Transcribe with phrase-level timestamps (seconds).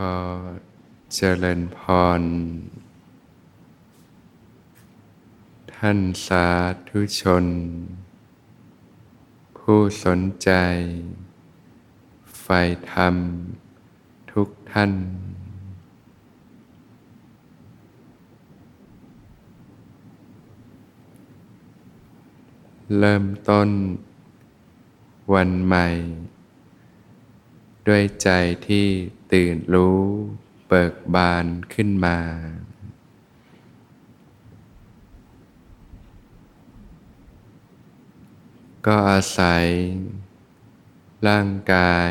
[0.00, 0.18] ขอ
[1.14, 1.80] เจริญพ
[2.20, 2.22] ร
[5.74, 6.46] ท่านสา
[6.88, 7.46] ธุชน
[9.58, 10.50] ผู้สนใจ
[12.40, 12.60] ใฝ่
[12.92, 13.14] ธรรม
[14.32, 14.92] ทุกท่าน
[22.98, 23.68] เริ่มต้น
[25.34, 25.86] วันใหม่
[27.86, 28.30] ด้วยใจ
[28.68, 28.86] ที่
[29.32, 30.00] ตื่นรู้
[30.68, 32.18] เบิกบานขึ้นมา
[38.86, 39.64] ก็อาศัย
[41.28, 42.10] ร่างกาย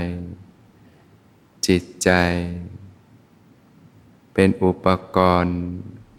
[1.67, 2.09] จิตใจ
[4.33, 5.59] เป็นอุปกรณ์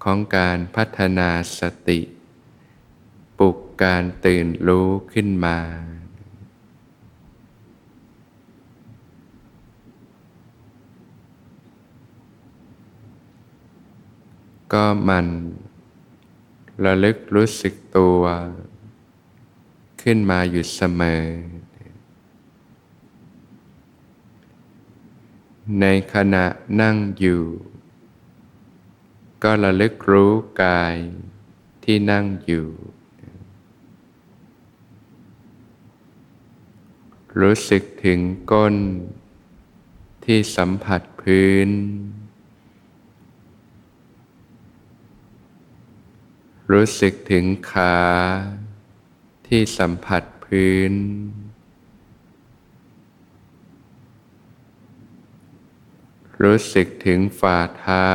[0.04, 2.00] ของการพัฒนาสติ
[3.38, 5.58] ปลุกการตื่นรู้ขึ้นมา
[14.72, 15.26] ก็มัน
[16.84, 18.20] ระลึกรู้สึกตัว
[20.02, 21.24] ขึ้นมาอยู่เสมอ
[25.80, 26.46] ในขณะ
[26.80, 27.42] นั่งอยู่
[29.42, 30.96] ก็ระลึกรู้กาย
[31.84, 32.68] ที่นั่งอยู่
[37.40, 38.20] รู้สึกถึง
[38.52, 38.76] ก้น
[40.24, 41.70] ที่สัมผัสพื้น
[46.72, 47.98] รู้สึกถึงขา
[49.46, 50.92] ที่สัมผัสพื้น
[56.42, 58.12] รู้สึกถึงฝ่าเท้า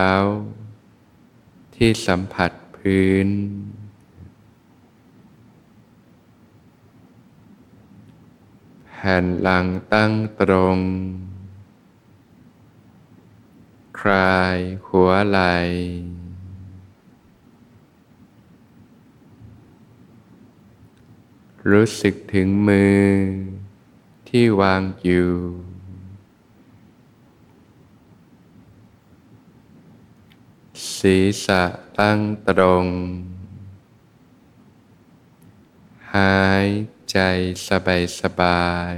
[1.75, 3.29] ที่สัมผัสพื้น
[8.87, 10.77] แผ่นหลังตั้งตรง
[13.99, 14.57] คลาย
[14.87, 15.55] หัวไหล่
[21.69, 23.07] รู้สึกถึงมือ
[24.27, 25.31] ที่วางอยู่
[30.97, 31.63] ศีรษะ
[31.99, 32.85] ตั้งตรง
[36.15, 36.67] หาย
[37.11, 37.17] ใจ
[37.67, 38.95] สบายสบาย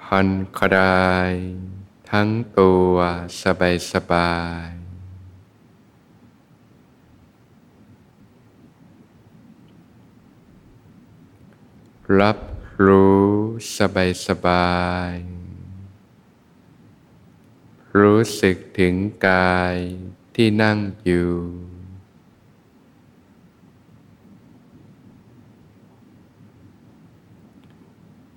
[0.00, 0.28] ผ่อน
[0.58, 1.32] คลาย
[2.10, 2.28] ทั้ง
[2.58, 2.94] ตัว
[3.42, 4.34] สบายสบา
[4.66, 4.77] ย
[12.16, 12.38] รับ
[12.86, 13.26] รู้
[13.78, 14.78] สบายสบา
[15.12, 15.14] ย
[17.98, 18.94] รู้สึกถึง
[19.28, 19.76] กาย
[20.34, 21.32] ที่นั่งอยู่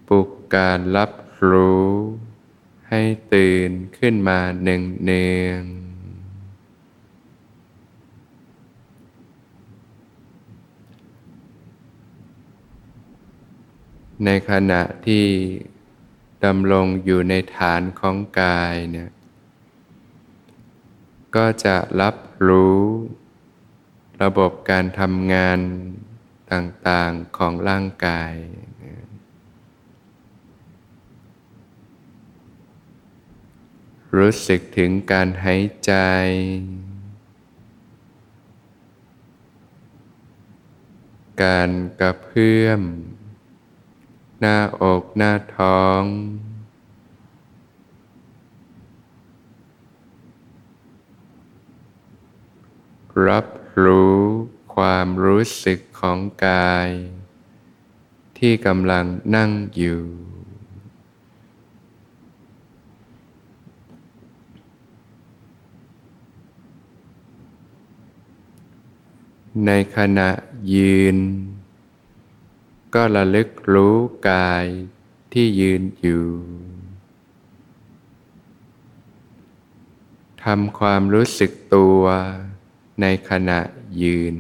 [0.08, 1.12] ปลุกการรับ
[1.50, 1.92] รู้
[2.90, 3.02] ให้
[3.34, 5.64] ตื่นขึ้นมาหนึ่งเนือง
[14.26, 15.26] ในขณะที่
[16.46, 19.09] ดำรงอยู่ในฐานของกายเนี่ย
[21.36, 22.16] ก็จะรับ
[22.48, 22.81] รู้
[24.24, 25.60] ระบบการทำงาน
[26.52, 28.34] ต่างๆของร่างกาย
[34.18, 35.94] รู้สึกถึงการหายใจ
[41.44, 42.81] การกระเพื่อม
[44.44, 46.03] หน้าอกหน้าท้อง
[53.28, 53.46] รับ
[53.84, 54.19] รู้
[54.75, 56.90] ความรู้สึกของกาย
[58.38, 60.01] ที่กำลังนั่งอยู่
[69.66, 70.30] ในขณะ
[70.74, 71.18] ยืน
[72.96, 73.96] ก็ระลึกรู้
[74.29, 74.66] กาย
[75.34, 76.28] ที่ยืนอยู่
[80.44, 82.01] ทำความรู้สึกตัว
[83.01, 83.60] ในขณะ
[84.01, 84.38] ยืน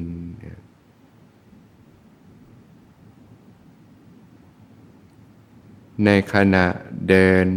[6.05, 6.65] ในขณะ
[7.09, 7.47] เดิน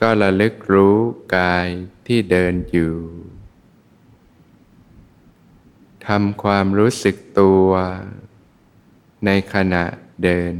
[0.00, 0.96] ก็ระลึกรู้
[1.36, 1.66] กาย
[2.06, 2.96] ที่เดินอยู่
[6.06, 7.68] ทำความรู้สึกตัว
[9.24, 9.84] ในขณะ
[10.22, 10.54] เดิน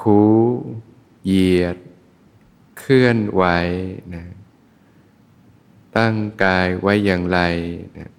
[0.00, 0.20] คู
[1.24, 1.76] เหยียด
[2.78, 3.44] เคลื่อนไหว
[4.14, 4.24] นะ
[5.96, 7.38] ตั้งกายไว้อย่างไร
[7.98, 8.10] นะ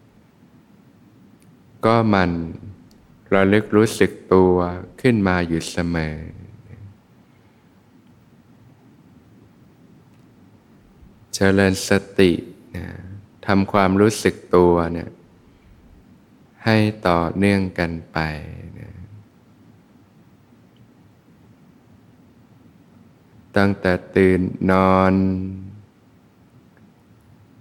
[1.85, 2.31] ก็มัน
[3.33, 4.55] ระลึกรู้สึกตัว
[5.01, 6.17] ขึ้นมาอยู่เสมอ
[11.33, 11.89] เจริญส
[12.19, 12.31] ติ
[12.75, 13.08] นะ
[13.53, 15.09] ทำความรู้สึกตัวเนี่ย
[16.65, 18.17] ให้ต่อเนื่องกันไป
[18.79, 18.91] นะ
[23.57, 24.41] ตั้งแต่ตื่น
[24.71, 25.13] นอน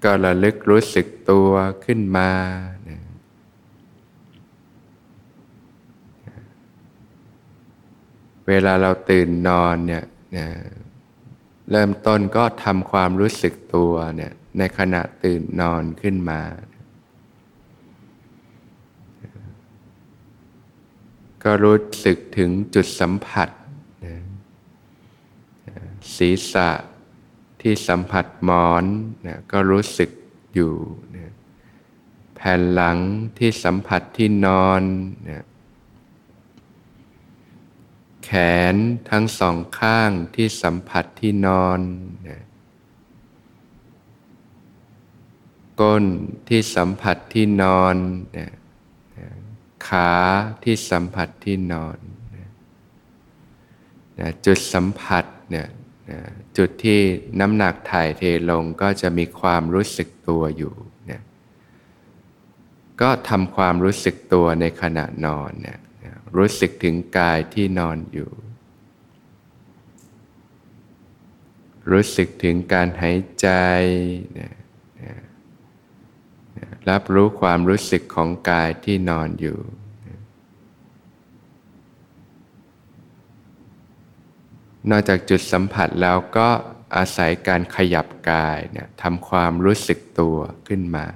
[0.05, 1.50] ก็ระลึกรู้สึกตัว
[1.85, 2.31] ขึ้นมา
[2.88, 2.99] นะ
[8.49, 10.05] เวลาเราตื่นนอนเนี่ย
[10.37, 10.49] นะ
[11.70, 16.41] เริ่มต้นก็ทำความรู้สึกตัวเนี่ย ในขณะตื่นนอนขึ้นมา
[21.45, 23.49] ก็รู้สึกถึงจุดสัมผัส
[24.05, 24.17] นะ
[26.17, 26.71] ศีรษะ
[27.61, 28.85] ที่สัมผัสหมอน
[29.27, 30.11] นะก็รู้สึก
[30.55, 30.75] อยู่
[31.17, 31.33] นะ
[32.35, 32.99] แผ่นหลัง
[33.39, 34.83] ที่สัมผัสที่นอน
[35.29, 35.45] นะ
[38.25, 38.31] แข
[38.75, 38.77] น
[39.11, 41.81] ทั้งสองข้างที่สัมผัสที่นอน
[42.29, 42.43] นะ
[45.81, 46.05] ก้น
[46.49, 47.97] ที่สัมผัสที่นอน
[48.39, 48.51] นะ
[49.89, 50.13] ขา
[50.65, 51.97] ที่สัมผัสที่นอน
[52.35, 55.69] นะจุดสัมผัสเนี่ย
[56.11, 56.19] นะ
[56.57, 57.01] จุดที่
[57.41, 60.75] น้ำหนักถ่ายเทลงก็จะมีความรู้สึกตัวอยู่
[61.11, 61.23] นะ
[63.01, 65.79] ก็ทำความรู้สึกตัวในขณะนอนเนี่ย
[66.37, 68.31] รู้สึกถึงกายที่นอนอยู่
[71.91, 73.49] รู้สึกถึงการหายใจ
[74.39, 74.53] นะ
[75.03, 75.15] นะ
[76.91, 79.59] รับรู้ความรู้สึกของกายที่นอนอยู่
[84.91, 86.49] นอกจากจุดสัมผัสแล้วก็
[86.97, 90.37] อาศัยการขยับกายเนี่ยทำความรู้สึกตัว
[90.69, 91.07] ขึ้นมา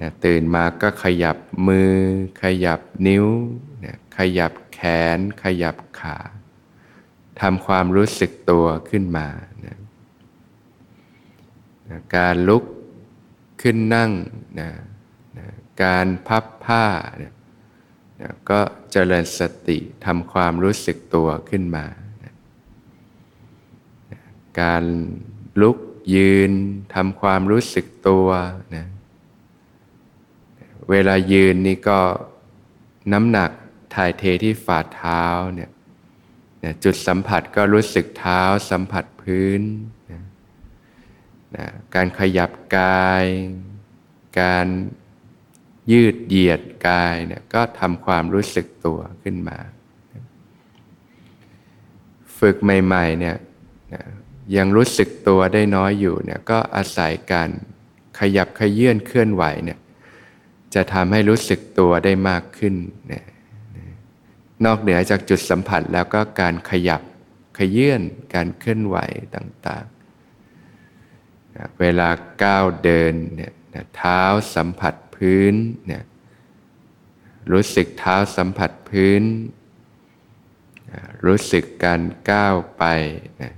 [0.00, 1.36] นะตื่นมาก็ขยับ
[1.68, 1.94] มือ
[2.42, 3.26] ขยับนิ้ว
[3.84, 4.80] นะขยับแข
[5.16, 6.18] น ขยับขา
[7.40, 9.28] ทำความรู้สึกตัวขึ้นมา
[9.64, 9.78] นะ
[11.88, 12.64] นะการลุก
[13.62, 14.10] ขึ้นนั่ง
[14.60, 14.70] นะ
[15.38, 15.46] นะ
[15.82, 16.86] การพับผ้า
[17.22, 17.34] นะ
[18.20, 18.60] นะก็
[18.92, 21.86] เจริญสติทำความรู้สึกตัวขึ้นมา
[22.24, 22.34] นะ
[24.12, 24.20] นะ
[24.60, 24.84] การ
[25.60, 25.78] ลุก
[26.14, 26.52] ยืน
[26.94, 28.28] ทำความรู้สึกตัว
[28.76, 28.86] นะ
[30.90, 32.00] เวลายืนนี่ก็
[33.12, 33.50] น้ำหนัก
[33.94, 35.24] ถ่ายเทที่ฝ่าเท้า
[35.54, 35.70] เนี่ย
[36.84, 39.62] จุดสัมผัสก็รู้สึกเท้าสัมผัสพื้น
[40.12, 40.22] นะ
[41.56, 43.26] นะการขยับกาย
[44.40, 44.66] การ
[45.92, 49.58] ยืดเหยียดกายเนี่ยก็ทำความรู้สึกตัวขึ้นมา
[52.38, 53.36] ฝึกใหม่ๆเนี่ย
[53.94, 54.04] นะ
[54.56, 57.50] ยังรู้สึกตัวได้น้อยอยู่เนี่ยก็อาศัยการ
[58.18, 59.78] ขยับขยื่นเคลื่อนไหวเนี่ย
[60.74, 62.74] จะทำให้รู้สึกตัวได้มากขึ้น
[63.12, 63.24] นะ
[64.64, 67.02] นอกเหนือจากจุดสัมผัสแล้วก็การขยับ
[67.58, 68.00] ขยื่น
[68.34, 68.96] การเคลื่อนไหว
[69.34, 69.97] ต่างๆ
[71.58, 72.08] นะเวลา
[72.44, 74.22] ก้าวเดินเนี่ยนะเท้า
[74.54, 75.54] สัมผัสพื้น
[75.86, 76.02] เนี่ย
[77.52, 79.22] รู้สึกเท้าสัมผัสพื้น
[80.92, 82.84] นะรู้สึกการก้าวไป
[83.42, 83.52] นะ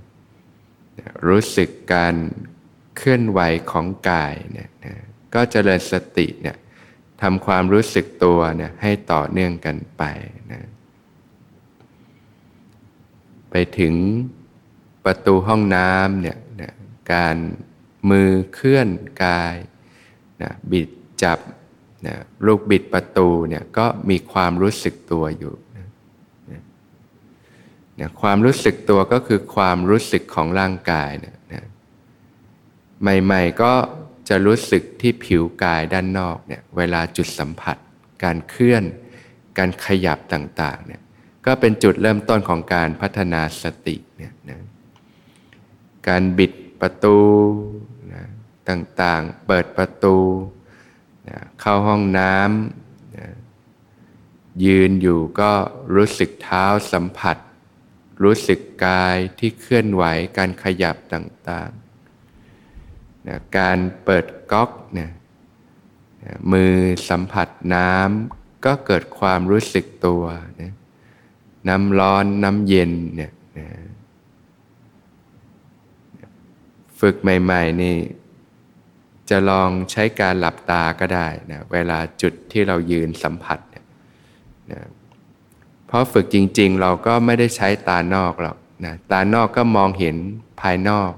[1.26, 2.14] รู้สึกการ
[2.96, 4.94] เคลื่อนไหวของกายเนี่ยนะ
[5.34, 6.56] ก็เจริญสติเนี่ย
[7.22, 10.02] ทำความรู้สึกตัวเนี่ยให้ต่อเนื่องกันไป
[10.52, 10.62] นะ
[13.50, 13.94] ไปถึง
[15.04, 16.72] ประตูห้องน้ำเนี่ยนะ
[17.12, 17.36] การ
[18.08, 18.88] มือเคลื่อน
[19.24, 19.54] กาย
[20.42, 20.88] นะบิด
[21.22, 21.38] จับ
[22.06, 22.16] นะ
[22.46, 25.86] ลูกบิดประตูเนี่ยก็มีความรู้สึกตัวอยู่นะ
[28.00, 31.64] นะความรู้สึกตัวก็คือความรู้สึกของร่างกายเนี่ยนะ
[33.02, 33.72] ใหม่ๆก็
[34.28, 37.76] จะรู้สึกที่ผิวกายด้านนอกเนี่ยเวลาจุดสัมผัส
[38.24, 38.84] การเคลื่อน
[39.58, 41.00] การขยับต่างๆเนี่ย
[41.46, 44.58] ก็เป็นจุดเริ่มต้นของการพัฒนาสติเนี่ยนะ
[46.08, 47.16] การบิดประตู
[48.70, 50.18] ต่างๆ เปิดประตู
[51.28, 53.26] นะเข้าห้องน้ำนะ
[54.64, 55.52] ยืนอยู่ก็
[55.94, 57.36] รู้สึกเท้าสัมผัส
[58.22, 60.04] รู้สึกกายที่เคลื่อนไหว
[60.38, 65.10] การขยับต่างๆนะการเปิดก๊อกเนี่ย
[66.52, 66.74] มือ
[67.08, 70.24] สัมผัสน้ำก็เกิดความรู้สึกตัว
[70.60, 70.72] นะ
[71.68, 73.66] น้ำร้อนน้ำเย็นเนี่ยนะ
[77.00, 77.96] ฝึกใหม่ ๆ นี่
[79.30, 83.84] จะลองใช้การหลับตาก็ได้นะเวลาจุดที่เรายืนสัมผัสเนี่ย
[84.72, 84.80] นะ
[85.86, 90.16] เพราะฝึกจริง ๆ เราก็ไม่ได้ใช้ตานอกหรอกนะตานอกก็มองเห็น
[90.60, 91.12] ภายนอก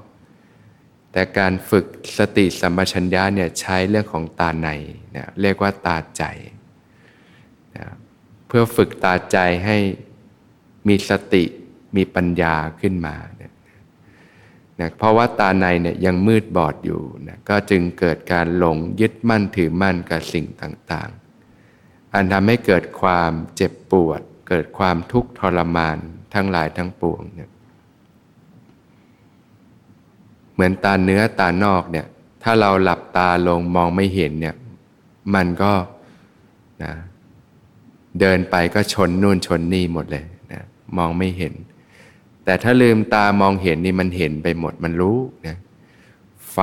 [1.12, 1.86] แต่การฝึก
[2.18, 4.68] สติสัมปชัญญะเนี่ยใช้เรื่องของตาใน
[5.16, 6.22] นะเรียกว่าตาใจ
[7.76, 7.86] นะ
[8.46, 9.76] เพื่อฝึกตาใจให้
[10.88, 11.44] มีสติ
[11.96, 13.16] มีปัญญาขึ้นมา
[14.80, 25.96] นะเพราะว่าตาในเนี่ยยังมืดบอดอยู่นะก็จึงเกิดการหลงยึดมั่นถือมั่นกับสิ่งต่างๆ อันทำให้เกิดความเจ็บปวด เกิดความทุกข์ทรมาน
[26.34, 27.50] ทั้งหลายทั้งปวงเนี่ย
[30.54, 32.06] เหมือนตาเนื้อตานอกเนี่ย
[32.42, 34.56] ถ้าเราหลับตาลงมองไม่เห็นเนี่ย
[35.34, 35.72] มันก็
[36.84, 36.92] นะ
[38.20, 40.62] เดินไปก็ชนนู่นชนนี่หมดเลยนะ
[40.96, 41.54] มองไม่เห็น
[42.44, 45.56] แต่ถ้าลืมตามองเห็นนี่มันเห็นไปหมดมันรู้นะ
[46.52, 46.58] ไฟ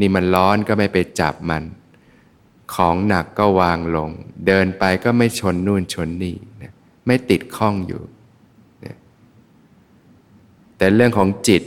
[0.00, 1.62] นี่มันร้อนก็ไม่ไปจับมัน
[2.74, 4.10] ของหนักก็วางลง
[4.46, 6.72] เดินไปก็ไม่ชนนู่นชนนี่นะ
[7.06, 8.02] ไม่ติดข้องอยู่
[8.84, 8.96] นะ
[10.76, 11.62] แต่เรื่องของจิต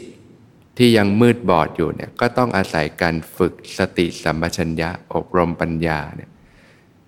[0.78, 6.32] ที่ยังมืดบอดอยู่เนี่ยก็ต้องอาศัยการฝึกสติสัมปชัญญะอบรมปัญญาเนี่ย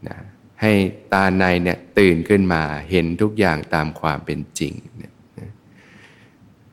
[0.08, 0.18] นะ
[0.62, 0.72] ให้
[1.14, 5.09] ตาในเนี่ยตื่นขึ้นมาเห็นทุกอย่างตามความเป็นจริงเนี่ย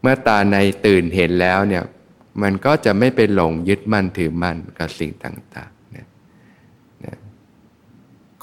[0.07, 1.85] มื่อตาในตื่นเห็นแล้วเนี่ย
[2.43, 6.07] มันก็จะไม่ไปหลงยึดมั่นถือมั่นกับสิ่งต่างๆนี่ย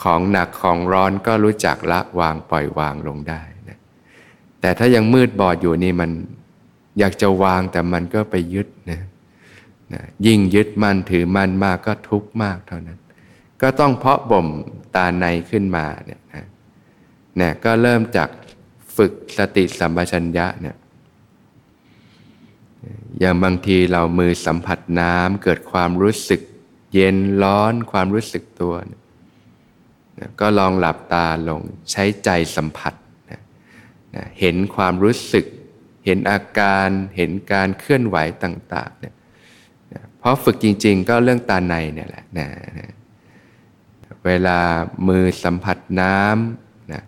[0.03, 3.79] ของหนักของร้อนก็รู้จักละวางปล่อยวางลงได้นะ
[4.61, 6.11] แต่ถ้ายังมืดบอดอยู่นี่มัน
[6.99, 9.01] อยากจะวางแต่มันก็ไปยึดนะ
[9.93, 12.99] นะยิ่งยึดมั่นถือมั่นมากก็ทุกข์มากเท่านั้น
[13.61, 14.47] ก็ต้องเพาะบ่ม
[14.95, 16.45] ตาในขึ้นมาเนี่ยนะ
[17.41, 18.29] นะก็เริ่มจาก
[18.97, 20.75] ฝึกสติสัมปชัญญะเนี่ย
[23.19, 26.41] อย่างบางทีเรามือสัมผัสน้ำเกิดความรู้สึก
[26.93, 32.93] เย็นร้อนความรู้สึกตัวนะก็ลองหลับตาลงใช้ใจสัมผัส
[33.31, 33.41] นะ
[34.15, 35.45] นะเห็นความรู้สึก
[36.05, 39.15] เห็นอาการเห็นการเคลื่อนไหวต่างๆเนี่ย
[40.19, 42.47] เพราะฝึกจริง ๆ ก็เรื่องตาในเนี่ยแหละนะ
[42.79, 42.89] นะ
[44.25, 44.59] เวลา
[45.07, 47.01] มือสัมผัสน้ำนะ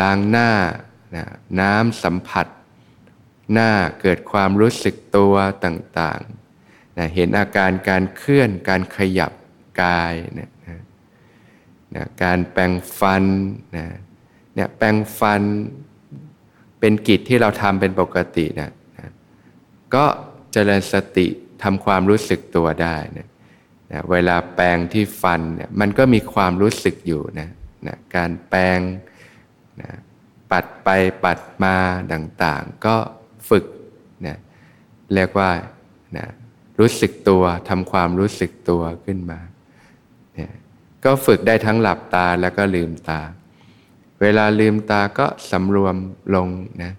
[0.00, 0.50] ล้างหน้า
[1.16, 1.24] นะ
[1.60, 2.46] น้ำสัมผัส
[3.52, 9.32] หน้าเกิดความรู้สึกตัวต่างๆนะเห็นอาการการเคลื่อนการขยับ
[9.82, 10.78] กายนะนะ
[11.94, 13.24] นะการแปรงฟัน
[13.76, 13.86] นะ
[14.54, 15.42] เนี่ยแปรงฟัน
[16.80, 19.08] เป็นกิจที่เราทำเป็นปกตินะนะ
[19.94, 20.04] ก็
[20.52, 21.26] เจริญสติ
[21.62, 23.26] ทำความรู้สึกตัวได้นะ
[23.92, 27.48] นะเวลาแปรงที่ฟันเนี่ยมันก็มีความรู้สึกอยู่นะ
[27.86, 28.80] นะการแปรง
[29.82, 29.90] นะ
[30.50, 30.88] ปัดไป
[31.24, 31.76] ปัดมา
[32.12, 32.96] ต่างๆ ก็
[33.48, 33.64] ฝึก
[34.26, 34.38] นะ
[35.14, 35.50] เรียกว่า
[36.16, 36.26] นะ
[36.78, 39.40] รู้สึกตัวทำความรู้สึกตัวขึ้นมา
[40.34, 40.52] เนี่ย
[41.04, 43.20] ก็ฝึกได้ทั้งหลับตาแล้วก็ลืมตา
[44.20, 45.96] เวลาลืมตาก็สำรวม
[46.34, 46.48] ลง
[46.82, 46.92] นะ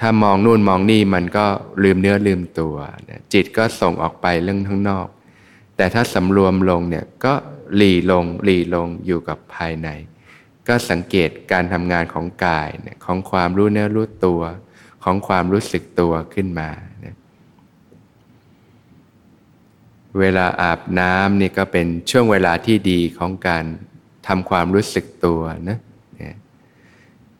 [0.00, 1.46] ถ้ามองนู่นมองนี่มันก็
[1.84, 2.76] ลืมเนื้อลืมตัว
[3.10, 5.06] นะจิตก็ส่งออกไปเรื่องข้างนอก
[5.76, 7.34] แต่ถ้าสำรวมลงเนี่ยก็
[7.76, 9.88] หลีลงหลีลงอยู่กับภายใน
[10.68, 14.42] ก็สังเกตการทำงานของกายนะของความรู้เนื้อรู้ตัว
[15.04, 16.70] ของความรู้สึกตัวขึ้นมา
[17.04, 17.06] น
[20.20, 23.64] เวลาอาบน้ำนี่ก็เป็นช่วงเวลาที่ดีของการ
[24.26, 25.78] ทำความรู้สึกตัวนะ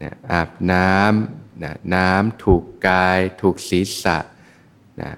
[0.02, 4.18] นะอาบน้ำนะน้ำถูกกาย ถูกศีรษะ
[5.02, 5.12] นะ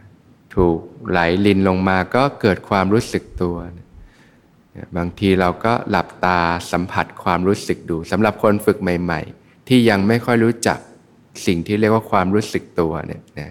[0.54, 6.40] ถูกไหลลินลงมาก็เกิดความรู้สึกตัวนะบางทีเราก็หลับตา
[6.72, 10.78] สัมผัสความรู้สึกดูสำหรับคนฝึกใหม่ ๆ ที่ยังไม่ค่อยรู้จัก
[11.46, 13.50] สิ่งที่เรียกว่าความรู้สึกตัวเนี่ยนะ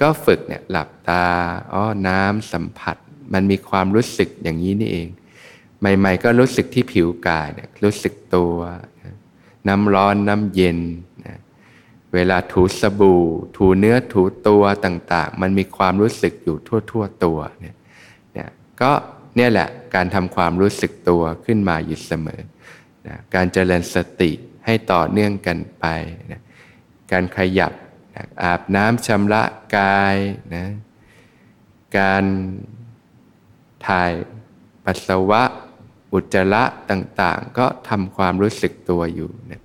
[0.00, 1.26] ก็ฝึกเนี่ยหลับตา
[1.72, 2.96] อ๋อน้ำสัมผัส
[3.32, 5.08] มันมีความรู้สึกอย่างนี้นี่เอง
[5.80, 8.54] ใหม่ ๆ ก็รู้สึกที่ผิวกายเนี่ยรู้สึกตัว
[9.68, 10.78] น้ำร้อนน้ำเย็น
[11.26, 11.38] นะ
[12.14, 13.24] เวลาถูสบู่
[13.56, 16.56] ถูเนื้อถูตัวต่าง ๆ มันมีความรู้สึกอยู่
[16.90, 17.76] ทั่ว ๆ ตัวเนี่ย
[18.38, 18.48] นะ
[18.80, 18.92] ก็
[19.36, 22.40] เนี่ยแหละการทำความรู้สึกตัวขึ้นมาอยู่เสมอ
[23.06, 24.30] นะการเจริญสติ
[24.66, 25.86] ให้ต่อเนื่องกันไป
[26.32, 26.40] นะ
[27.12, 27.72] การขยับ
[28.16, 29.42] นะอาบน้ำชำระ
[29.76, 30.16] กาย
[30.54, 30.66] นะ
[31.98, 32.24] การ
[33.86, 34.12] ถ่าย
[34.84, 35.42] ปัสสาวะ
[36.12, 39.62] อุจจาระต่างๆ ก็ทำความรู้สึกตัวอยู่เนี่ย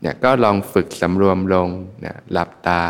[0.00, 1.68] เนี่ยก็ลองฝึกสำรวมลง
[2.04, 2.82] นะหลับตา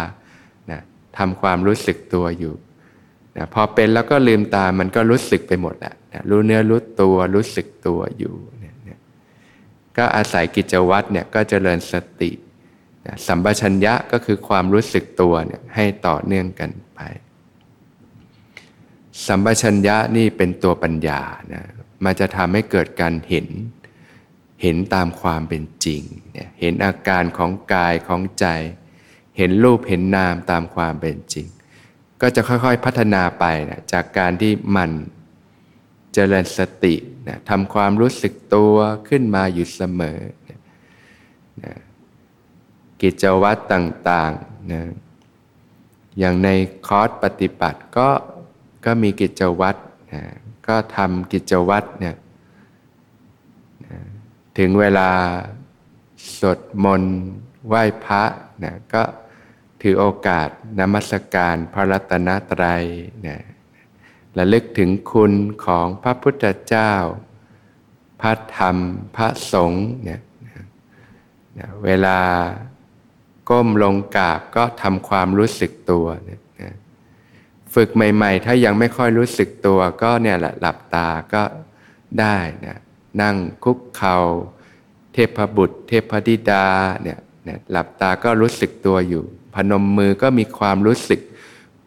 [0.71, 0.81] นะ
[1.19, 2.55] ทำความรู้สึกตัวอยู่
[3.37, 8.91] นะพอเป็นแล้วก็ลืมตามันก็รู้สึกไปหมดแหละนะรู้เนื้อรู้ตัวรู้สึกตัวอยู่นี่ยน
[9.97, 12.31] ก็อาศัยกิจวัตรเนี่ยก็เจริญสติ
[13.27, 17.01] สัมปชัญญะก็คือความรู้สึกตัวเนี่ยให้ต่อเนื่องกันไป
[19.27, 21.21] สัมปชัญญะนี่เป็นตัวปัญญา
[21.53, 21.65] นะ
[22.05, 23.49] มันจะทำให้เกิดการเห็น
[24.63, 28.47] เห็นตามความเป็นจริงเนี่ยเห็นอาการของกายของใจ
[29.39, 31.47] เห็นรูปเห็นนามตามความเป็นจริง
[32.21, 34.91] ก็จะค่อยๆพัฒนาไปนะจากการที่มัน
[36.15, 36.95] เจริญสติ
[37.29, 38.75] นะทำความรู้สึกตัว
[39.09, 40.19] ขึ้นมาอยู่เสมอ
[40.49, 40.61] นะ
[41.65, 41.75] นะ
[43.03, 44.83] กิจวัตรต่างๆนะ
[46.19, 46.49] อย่างใน
[46.87, 48.09] คอร์สปฏิบัติก็
[48.85, 49.81] ก็มีกิจวัตร
[50.13, 50.23] นะ
[50.67, 52.17] ก็ทำกิจวัตรเนี่ย
[53.87, 53.99] นะ
[54.59, 55.11] ถึงเวลา
[56.39, 57.19] สวดมนต์
[57.69, 58.23] ไหว้พระ
[58.65, 59.03] นะก็
[59.83, 62.85] ถือโอกาสนมัสการพระรัตนตรัย
[63.27, 63.39] นะ
[64.39, 65.33] ระลึกถึงคุณ
[65.65, 66.93] ของพระพุทธเจ้า
[68.21, 68.77] พระธรรม
[69.17, 70.21] พระสงฆ์เนี่ย
[71.59, 72.19] นะเวลา
[73.51, 76.41] ก้มลงกราบก็ทำความรู้สึกตัวนะ
[77.75, 81.43] ฝึกใหม่ ๆ ถ้ายังไม่ค่อยรู้สึกตัวก็เนี่ยแหละหลับตาก็
[82.21, 82.79] ได้นะ
[83.23, 84.17] นั่งคุกเขา่า
[85.13, 86.67] เทพบุตร เทพธิดา
[87.03, 87.19] เนี่ย
[87.71, 91.21] หลับตาก็รู้สึกตัวอยู่ พนมมือก็มีความรู้สึก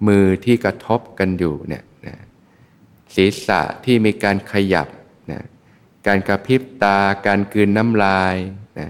[0.07, 2.15] มือที่กระทบกันอยู่เนี่ยนะ
[3.15, 4.87] ศีรษะที่มีการขยับ
[5.31, 5.41] นะ
[6.07, 8.35] การกระพริบตาการกืนน้ำลาย
[8.79, 8.89] นะ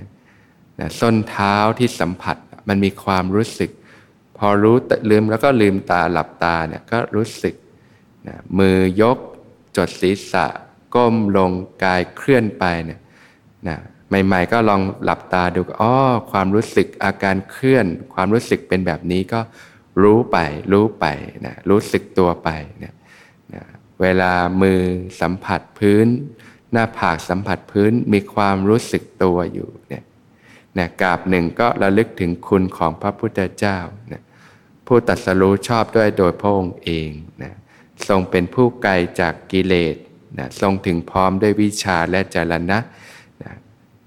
[0.80, 3.72] นะส้นเท้าที่สัมผัส มันมีความรู้สึก
[4.38, 4.78] พอรู้
[5.10, 7.56] ลืมแล้วก็ลืมตาหลับตาเนี่ยก็รู้สึก
[8.28, 9.18] นะมือยก
[9.78, 10.46] จดศีรษะ
[10.96, 11.52] ก้มลง
[11.84, 13.00] กายเคลื่อนไปเนี่ย
[13.68, 13.78] นะ
[14.26, 15.94] ใหม่ ๆ ก็ลองหลับตาดูอ๋อ
[16.32, 19.40] ความรู้สึกอาการเคลื่อน ความรู้สึกเป็นแบบนี้ก็
[20.04, 20.38] รู้ไป
[20.72, 21.06] รู้ไป
[21.46, 22.50] นะรู้สึกตัวไป
[22.84, 22.94] นะ
[23.54, 23.64] นะ
[24.02, 24.32] เวลา
[24.62, 24.80] มือ
[25.22, 26.08] สัมผัสพื้น
[26.72, 30.04] หน้าผากสัมผัสพื้นมีความรู้สึกตัวอยู่เนี่ย
[30.78, 33.78] นะกราบหนึ่งก็ระลึกถึงคุณของพระพุทธเจ้า
[34.12, 34.22] นะ
[34.88, 37.10] ผู้ตัดสรู้ชอบด้วยโดยพระองค์เอง
[37.44, 37.54] นะ
[38.08, 39.96] ทรงเป็นผู้ไกลจากกิเลส
[40.38, 42.80] นะทรงถึงพร้อมด้วยวิชาและจรณะ
[43.44, 43.54] นะ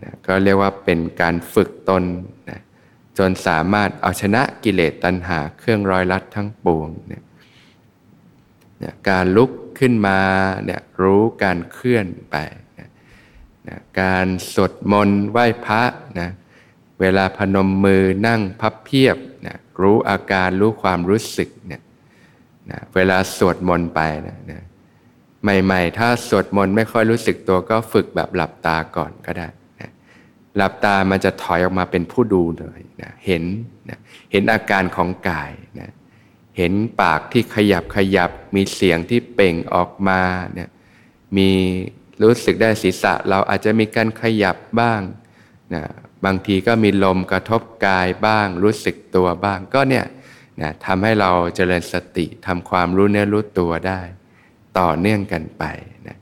[0.02, 2.04] นะก็เรียกว่าเป็นการฝึกตน
[2.50, 2.60] นะ
[3.18, 7.24] จนสามารถเอาชนะกิเลสตัณหาเครื่องร้อยลัดทั้งปวงนี่ย
[8.82, 10.18] นะการลุกขึ้นมา
[10.64, 12.36] เนี่ยรู้การเคลื่อนไป
[12.78, 12.88] นะ
[13.68, 15.82] นะการสวดมนต์ไหว้พระ
[16.20, 16.30] นะ
[17.00, 21.82] เวลาพนมมือนั่งพับเพียบนะรู้อาการรู้ความรู้สึกเนี่ย
[22.70, 24.62] นะเวลาสวดมนต์ไปนะนะ
[25.42, 29.48] ใหม่ๆ ถ้าสวดมนต์ไม่ค่อยรู้สึกตัวก็ฝึกแบบหลับตาก่อนก็ได้
[29.80, 29.90] นะ
[30.56, 33.44] หลับตามันจะถอยออกมาเป็นผู้ดูเลยนะเห็น
[33.88, 33.98] นะ
[34.32, 35.90] เห็นอาการของกายนะ
[36.56, 40.20] เห็นปากที่ขยับขยับ มีเสียงที่เป่งออกมา
[40.54, 40.68] เนี่ย
[41.36, 41.50] มี
[42.22, 45.00] รู้สึกได้ศีรษะ เราอาจจะมีการขยับบ้าง
[45.74, 45.84] นะ
[46.24, 50.04] บางทีก็มีลมกระทบกายบ้าง รู้สึกตัวบ้างก็เนี่ย
[50.60, 54.00] นะทำให้เราเจริญสติทำความรู้เนื้อรู้ตัวได้
[54.78, 55.64] ต่อเนื่องกันไป
[56.08, 56.18] นะ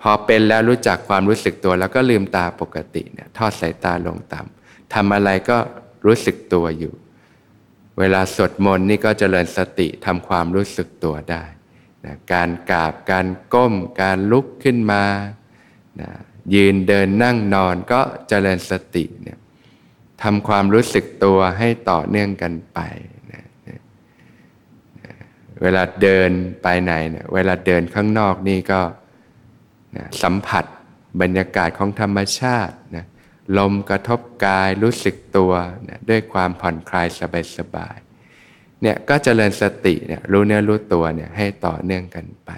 [0.00, 5.58] พอเป็นแล้วรู้จักความรู้สึกตัว แล้วก็ลืมตาปกติเนี่ยทอดสายตาลงต่ำทำอะไรก็
[6.06, 6.94] รู้สึกตัวอยู่
[7.98, 11.42] เวลาสวดมนต์นี่ก็เจริญสติทำความรู้สึกตัวได้
[12.04, 15.04] นะการกราบการก้ม การลุกขึ้นมา
[16.00, 16.10] นะ
[16.54, 19.38] ยืนเดินนั่งนอนก็เจริญสติเนี่ย
[20.22, 22.78] ทำความรู้สึกตัวให้ต่อเนื่องกันไป
[23.32, 23.44] นะ
[25.62, 26.30] เวลาเดิน
[26.62, 28.80] ไปไหนเนี่ยเวลาเดินข้างนอกนี่ก็
[29.96, 30.64] นะสัมผัส
[31.20, 33.06] บรรยากาศของธรรมชาตินะ
[33.58, 35.52] ลมกระทบกายรู้สึกตัว
[35.88, 37.06] นะด้วยความผ่อนคลาย
[37.58, 42.50] สบายๆเนี่ยก็เจริญสติเนี่ยรู้เนื้อรู้ตัวเนี่ยให้ต่อเนื่องกันไป